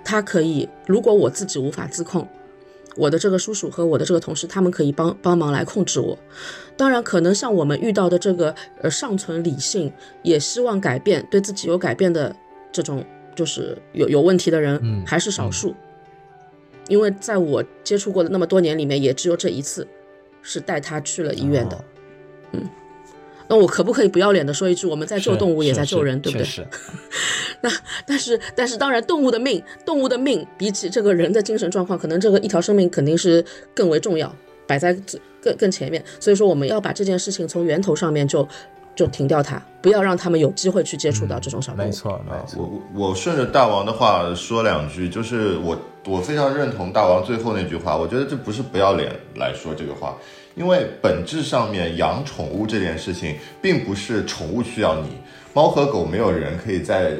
[0.03, 2.27] 她可以，如果我自己无法自控，
[2.95, 6.17] 我的这个叔叔和我的这个同事，他们可以帮帮忙来控制我。
[6.75, 9.91] 当然，可能像我们遇到的这个呃尚存理性，
[10.23, 12.35] 也希望改变，对自己有改变的
[12.71, 15.75] 这种，就是有有问题的人，还是少数。
[16.87, 19.87] 因为在我接触过的那么多年里面，也只有这一次
[20.41, 21.85] 是带他去了医院的。
[22.53, 22.67] 嗯，
[23.49, 26.47] 那我可不可以不要脸的说一句，我们在救动物，也在救人，对不对？
[27.61, 27.69] 那
[28.05, 34.33] 但是但是，当然，动物的命，动物的命比起这个人的精神状况，可能这个一条生命肯定是更为重要，
[34.65, 34.93] 摆在
[35.41, 36.01] 更更前面。
[36.19, 38.47] 所以说，我们要把这件事情从源头上面就。
[38.95, 41.87] 就停掉它，不要让他们有机会去接触到这种小动物。
[41.87, 42.69] 没错，没错。
[42.93, 47.95] 我我顺着大王的话说两句，就是我我非常认同大王最后那句话。
[47.95, 50.17] 我觉得这不是不要脸来说这个话，
[50.59, 55.17] 因为本质上面养宠物这件事情，并不是宠物需要你。
[55.53, 57.13] 猫和狗没有人可以在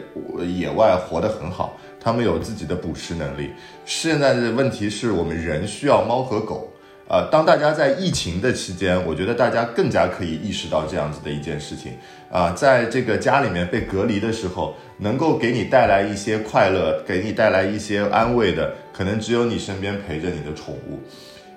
[0.57, 3.51] 野外活得很好，它们有自己的捕食能力。
[3.85, 6.69] 现在的问题是我们人需要猫和狗。
[7.07, 11.93] 呃，当大家在疫情的期间，我觉得大家更加可以意识到这样子的一件事情
[12.29, 20.99] 啊，在这个家里面被隔离的时候，能够给你带来一些快乐，给你带来一些安慰的，可能只有你身边陪着你的宠物。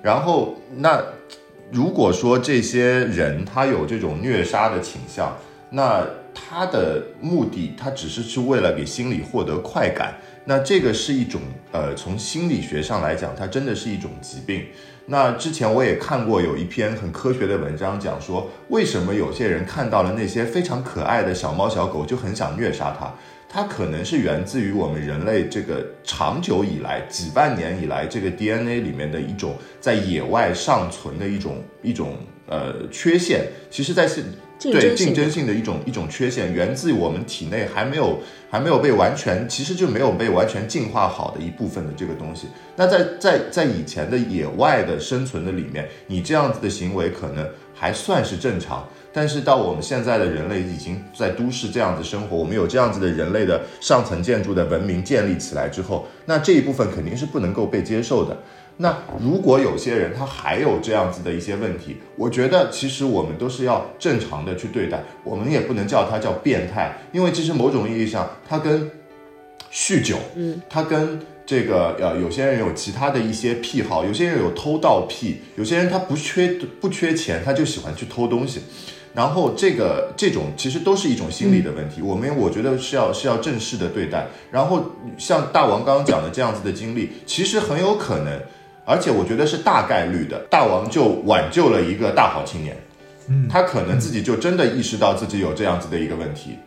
[0.01, 1.01] 然后，那
[1.73, 5.35] 如果说这些人他有这种虐杀的倾向，
[5.71, 11.41] 那他的目的他只是去为了给心理获得快感，那这个是一种
[11.73, 14.67] 呃，从心理学上来讲，它真的是一种疾病。
[15.07, 23.11] 那之前我也看过有一篇很科学的文章，讲说为什么有些人看到了那些非常可爱的小猫小狗就很想虐杀它，
[23.53, 34.25] 它可能是源自于我们人类这个长久以来几万年以来这个 DNA 里面的一种在野外尚存的一种一种呃缺陷，其实在现。
[34.65, 42.47] 对竞争性的一种一种缺陷，源自于我们体内还没有还没有被完全，其实就没有被完全进化好的一部分的这个东西。
[42.77, 48.89] 那在在在以前的野外的生存的里面，你这样子的行为可能还算是正常。
[49.13, 58.37] 但是到我们现在的人类已经在都市这样子生活，我们有这样子的人类的上层建筑的文明建立起来之后，那这一部分肯定是不能够被接受的。
[58.79, 68.91] 那如果有些人他还有这样子的一些问题，我觉得其实我们都是要正常的去对待，我们也不能叫他叫变态，因为其实某种意义上，他跟
[69.71, 78.63] 酗酒，嗯，他跟这个呃有些人有其他的一些癖好，有些人有偷盗癖，有些人他不缺不缺钱，他就喜欢去偷东西，
[79.15, 84.27] 然后这个这种其实都是一种心理的问题，我们我觉得是要是要正式的对待。
[84.51, 84.85] 然后
[85.19, 88.41] 像大王刚刚讲的这样子的经历，其实很有可能。
[88.85, 92.77] 而且我觉得是大概率的，大王就挽救了一个大好青年，
[93.29, 96.59] 嗯，他可能自己就真的意识到自己有这样子的一个问题，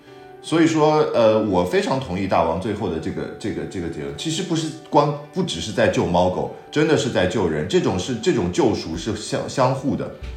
[0.41, 4.13] 所以说，呃，我非常同意大王最后的这个这个这个结论。
[4.17, 10.29] 其实不是光不只是在救猫狗，真的是在救人，这种是这种救赎是相相互的，嗯。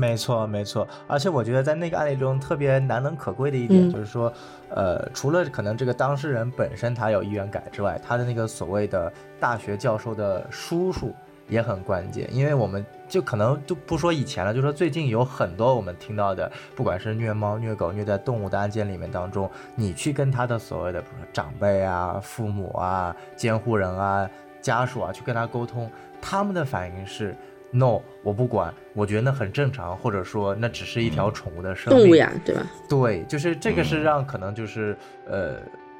[0.00, 4.32] 没错，没错，而且我觉得在那个案例中特别难能可贵的一点就是说，
[4.70, 11.14] 呃，除了可能这个当事人本身他有意愿改之外，他的那个所谓的大学教授的叔叔
[11.50, 24.26] 也很关键，因为我们就可能就不说以前了，就说最近有很多我们听到的，不管是虐猫、虐狗、虐待动物的案件里面当中，你去跟他的所谓的比如说长辈啊、父母啊、监护人啊、
[24.62, 25.90] 家属啊去跟他沟通，
[26.22, 27.36] 他们的反应是。
[27.70, 32.66] no，我不管，我觉得那很正常，或者说那只是一条宠物的生命，动物呀，对吧？
[32.88, 35.56] 对，就是这个是让可能就是呃，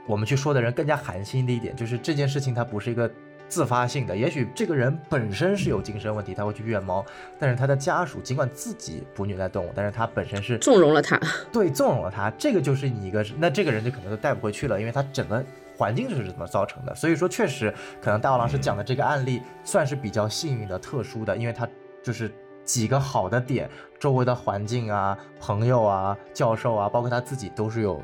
[0.07, 3.11] 我们去说的人更加寒心的一点，就是这件事情它不是一个
[3.49, 7.05] 自发性的，也许这个人本身是有精神问题，他会去虐猫，
[7.39, 11.21] 但是他的家属尽管自己不虐待动物，但是他本身是纵容了他，
[11.53, 15.45] 对，纵容了他，这个就是你一个，那这个人就可能都带不回去了，因为他整个。
[15.81, 21.67] 环境是怎么造成的，所以说确实可能大王老师讲的这个案例算是比较幸运的、特殊的，因为他
[22.03, 22.31] 就是
[22.67, 23.67] 几个好的点，
[23.99, 28.03] 周围的环境啊、朋友啊、教授啊，包括他自己都是有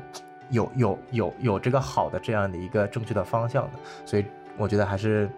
[0.49, 3.73] 有有有有这个好的这样的一个正确的方向的，
[4.05, 4.25] 所以
[4.57, 5.29] 我觉得还是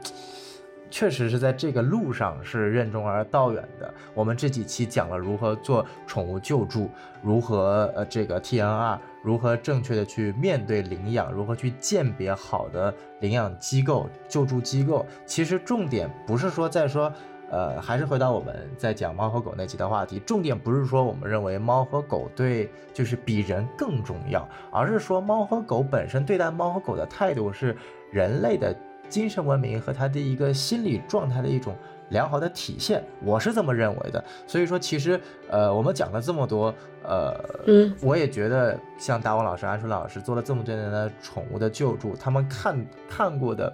[0.90, 3.94] 确实是在这个路上是任重而道远的。
[4.14, 6.90] 我们这几期讲了如何做宠物救助，
[7.22, 15.06] 如何呃这个 TNR，如何正确的去面对领养，如何去鉴别好的领养机构、救助机构。
[15.26, 17.12] 其实重点不是说在说。
[17.52, 27.76] 呃，还是回到我们在讲猫和狗那期的话题，重点不是说我们认为猫和狗对就是比人更重要，而是说猫和狗本身对待猫和狗的态度是
[28.12, 28.72] 人类的
[29.10, 31.76] 精神文明和他的一个心理状态的一种
[32.10, 34.24] 良好的体现，我是这么认为的。
[34.48, 37.34] 所以说，其实呃，我们讲了这么多，呃，
[37.68, 43.74] 嗯，我也觉得像大王老师、安春老师做了这么多年的宠物的救助，他们看看过的。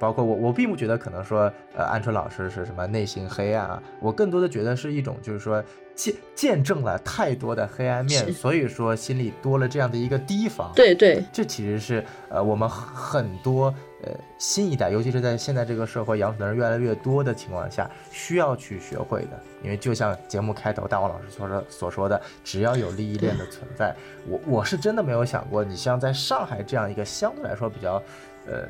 [0.00, 5.60] 包括我，我并不觉得可能说，呃，安春老师是什么内心黑暗啊，我更多的觉得是一种，就是说
[5.98, 10.70] 见见证了太多的黑暗面，所以说心里多了这样的一个提防。
[10.76, 13.64] 对对，这其实是呃我们很多
[14.04, 19.42] 呃新一代，尤其是在现在这个社会养宠的人越来越多的情况下，需要去学会的。
[19.64, 23.92] 因为就像节目开头大王老师所说所说的，只要有利益链的存在，
[24.28, 28.00] 我我是真的没有想过，你像在上海这样一个相对来说比较，
[28.46, 28.68] 呃。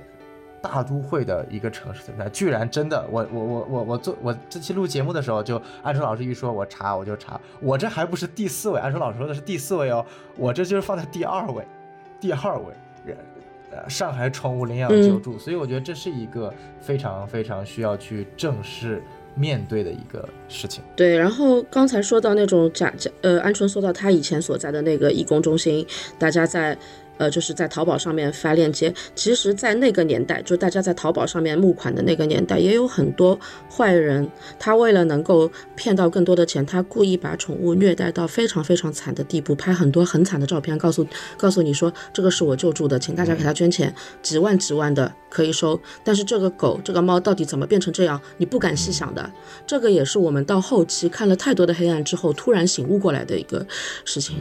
[0.60, 10.04] 大都会的一个城市存在，居然真的，我我我我我做我这期录节目的时候，就安春老师一说，我查我就查，我这还不是第四位，安春老师说的是第四位哦，
[10.36, 11.64] 我这就是放在第二位，
[12.20, 12.74] 第二位
[13.06, 13.16] 人，
[13.70, 19.00] 呃，上海宠物领养救助，所以我觉得这是一个非常非常需要去正视
[19.36, 20.82] 面对的一个事情。
[20.96, 25.86] 对，然后刚才说到那种假假，呃，安春说到他以前所在的那个义工中心，
[26.18, 26.76] 大家在。
[27.18, 28.92] 呃，就是在淘宝上面发链接。
[29.14, 33.38] 其实，在那个年代，就大家在淘宝上面募款的那个年代，也有很多
[33.70, 34.26] 坏人，
[34.58, 41.06] 他为了能够骗到更多的钱，他故意把宠物虐待到非常非常惨的地步，拍很多很惨的照片，告诉
[41.36, 45.78] 告诉你说这个是我救助的，请大家给他捐钱，几万几万的可以收。
[46.04, 49.30] 但是这个狗这个猫到底怎么变成这样，你不敢细想的。
[49.66, 53.66] 这个也是我们到后期看了太多的黑暗之后，突然醒悟过来的一个
[54.04, 54.36] 事情。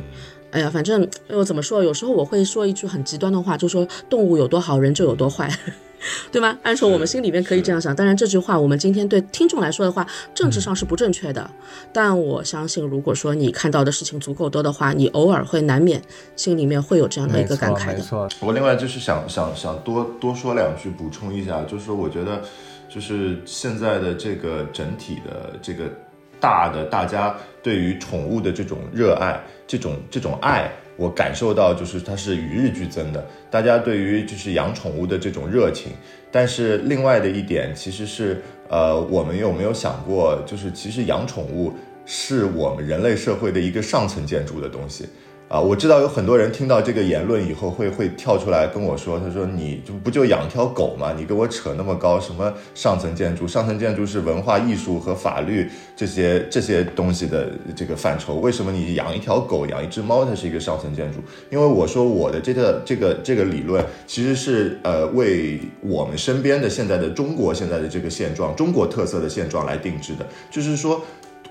[0.51, 1.83] 哎呀，反正我怎么说？
[1.83, 5.51] 有时候我会说一句很极端的话，就说动物有多好，人就有多坏，
[6.31, 6.57] 对吗？
[6.63, 7.93] 按说我们心里面可以这样想。
[7.93, 11.49] 当然，这句话我们今天对听众来说的话，政治上是不正确的。
[11.91, 16.01] 但我相信，如果说你看到的事情足够多的话，你偶尔会难免
[16.37, 17.93] 心里面会有这样的一个感慨的。
[17.95, 22.41] 没错，我另外就是想想想多多说两句，补充一下，就是我觉得，
[22.87, 25.83] 就是现在的这个整体的这个。
[26.39, 33.25] 大的，大家对于宠物的这种热爱，这种这种爱，我感受到就是它是与日俱增的。
[33.49, 35.91] 大家对于就是养宠物的这种热情，
[36.31, 41.73] 但是另外的一点其实是，呃，我们有没有想过，就是其实养宠物
[42.05, 45.07] 是我们人类社会的一个上层建筑的东西。
[45.49, 51.13] 啊，我知道有很多人听到这个言论以后会会跳出来跟我说，他说你就不就养条狗吗？
[51.17, 53.47] 你给我扯那么高，什么上层建筑？
[53.47, 58.35] 上层建筑是文化艺术和法律这些这些东西的这个范畴。
[58.35, 61.19] 为什么你养一条狗、养一只猫，它是一个上层建筑？
[61.49, 71.01] 因为我说我的这个这个这个理论其实是呃为我们身边的现在的中国现在的这个现状、中国特色的现状来定制的，就是说，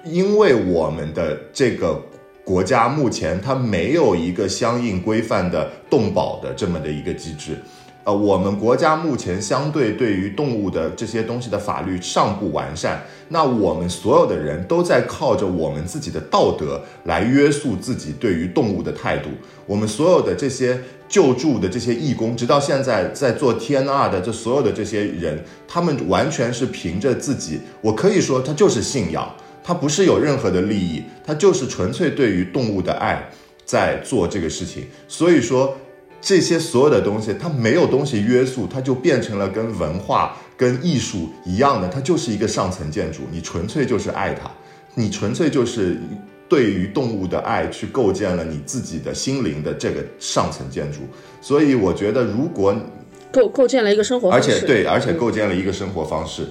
[0.04, 1.98] 因为我们的这个。
[2.46, 7.60] 国家目前它没有一个相应规范的动保的这么的一个机制，
[8.04, 19.28] 呃，我们国家目前相对对于动物的这些东西的法律尚不完善，那我们所有的人都在靠着我们自己的道德来约束自己对于动物的态度。
[19.66, 29.34] 我们所有的这些救助的这些义工，直到现在在做 TNR 的这所有的这些人，他们完全是凭着自己，我可以说他就是信仰。
[29.66, 33.28] 他不是有任何的利益，它就是纯粹对于动物的爱
[33.64, 34.86] 在做这个事情。
[35.08, 35.76] 所以说，
[36.20, 43.22] 这些所有的东西，它没有东西约束，它就变成了跟文化、跟艺术一样的，它就是一个上层建筑。
[43.32, 44.48] 你纯粹就是爱它，
[44.94, 45.98] 你纯粹就是
[46.48, 51.00] 对于动物的爱去构建了你自己的心灵的这个上层建筑。
[51.40, 52.72] 所以我觉得，如果
[53.32, 56.46] 构构建了一个生活方式，而且对，而且构建了一个生活方式。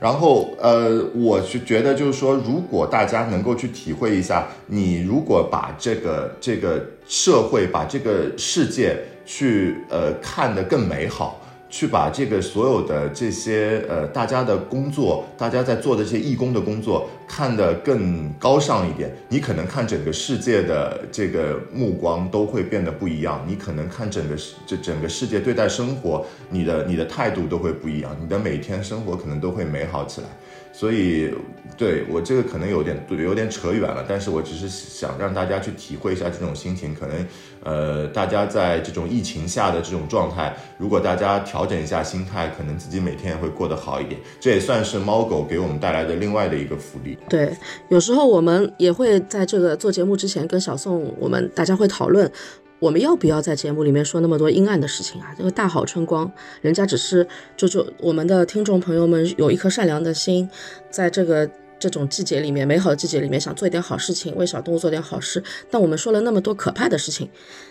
[0.00, 8.96] 然后，呃，我是觉得，就是说，如果大家能够去体会一下，你如果把这个这个社会，把这个世界
[9.26, 11.39] 去呃看得更美好。
[11.70, 23.44] 去把这个所有的这些呃，大家的工作，大家在做的这些义工的工作，看得更高尚一点，你可能看整个世界的这个目光都会变得不一样。
[23.46, 30.26] 你可能看整个世这整个世界对待生活，你的你的态度都会不一样，你的每天生活可能都会美好起来。
[30.72, 31.30] 所以。
[31.76, 36.94] 对我这个可能有点对，有点扯远了，但是我只是想让大家去体会一下这种心情。
[36.94, 37.26] 可能，
[37.62, 44.20] 呃，大家在这种疫情下的这种状态，如果大家调整一下心态，可能自己每天也会过得好一点。
[44.40, 47.18] 这也算是猫狗给我们带来的另外的一个福利。
[47.28, 47.54] 对，
[47.88, 52.30] 有时候我们也会在这个做节目之前跟小宋，我们大家会讨论，
[52.78, 55.34] 我们要不要在节目里面说那么多阴暗的事情啊？
[55.36, 56.30] 这个大好春光，
[56.62, 60.48] 人家只是就就我们的听众朋友们有一颗善良的心，
[60.90, 61.50] 在这个。
[61.80, 65.42] 这种季节里面，美好的季节里面，想做一点好事情，为小动物做点好事。
[65.70, 67.28] 但我们说了那么多可怕的事情，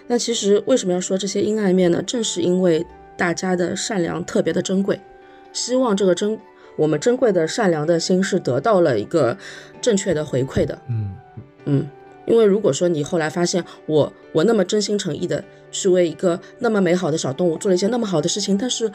[0.07, 2.01] 那其实为什么要说这些阴暗面呢？
[2.01, 2.85] 正是因为
[3.15, 4.99] 大家的善良特别的珍贵，
[5.53, 6.37] 希望这个珍
[6.75, 9.37] 我们珍贵的善良的心是得到了一个
[9.79, 10.79] 正确的回馈的。
[10.89, 11.15] 嗯
[11.65, 11.87] 嗯，
[12.25, 18.91] 因为如果说你后来发现我我那么真心诚意的去为一个那么美好的小动物做了一件那么好的事情，但是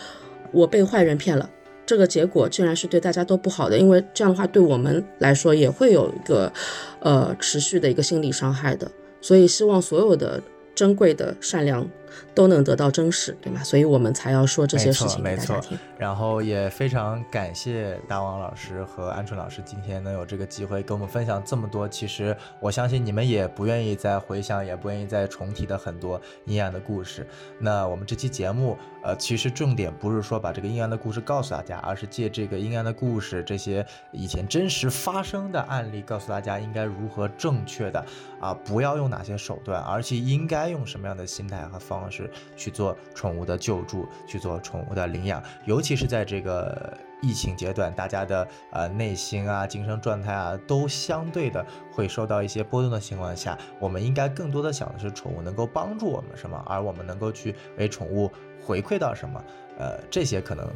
[0.50, 1.48] 我被坏人骗了。
[1.86, 6.52] 这个结果竟然是对大家都不好的，因为这样的话对我们来说也会有一个，
[7.00, 8.90] 呃，持续的一个心理伤害的。
[9.20, 10.42] 所以希望所有的
[10.74, 11.88] 珍贵的善良。
[12.34, 13.62] 都能得到真实，对吗？
[13.62, 15.78] 所以我们才要说这些事情给大家听。
[15.98, 21.88] 然后也非常感谢大王老师和鹌鹑老师今天能有这个机会跟我们分享这么多。
[21.88, 27.26] 其实我相信你们也不愿意再回想，也不愿意再重提的很多阴暗的故事。
[27.58, 38.04] 那我们这期节目，呃，其实重点不是说把这个阴暗的故事告诉大家，而是借这个阴暗的故事，这些以前真实发生的案例，告诉大家应该如何正确的
[38.40, 42.03] 啊，不要用哪些手段，而且应该用什么样的心态和方。
[42.04, 46.92] 方式去做宠物的救助，去做宠物的领养，尤其是在这个
[47.22, 58.30] 疫情阶段，大家的呃内心啊、精神状态啊，都相对的会受到一些波动的情况下，我们应该更多的想的是宠物能够帮助我们什么，而我们能够去为宠物
[58.62, 59.42] 回馈到什么，
[59.78, 60.70] 呃，这些可能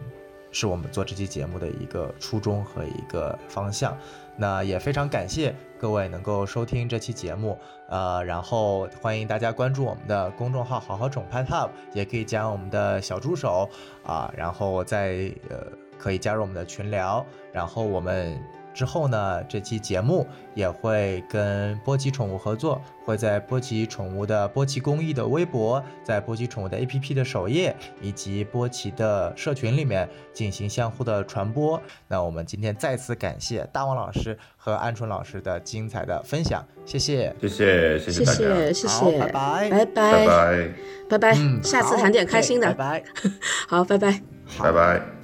[0.51, 3.95] 是我们做这期节目的一个初衷和一个方向。
[4.41, 7.59] 那也非常感谢各位能够收听这期节目，
[7.89, 13.69] 呃，然后欢迎大家关注我们的公众号“好好宠 Pet Hub”，也可以加我们的小助手
[14.07, 15.67] 啊，然后再呃
[15.99, 18.39] 可以加入我们的群聊，然后我们。
[18.73, 31.81] 之后呢，这期节目也会跟波奇宠物合作，会在波奇宠物的波奇公益的微博，在波奇宠物的 APP 的首页以及波奇的社群里面进行相互的传播。
[32.07, 40.69] 那我们今天再次感谢大王老师和鹌鹑老师的精彩的分享，谢谢，谢谢，谢谢大家，谢谢，拜拜，拜拜，拜拜，
[41.09, 43.05] 拜拜，下次谈点开心的，拜拜，
[43.69, 44.23] 好，拜拜，
[44.61, 45.18] 拜拜。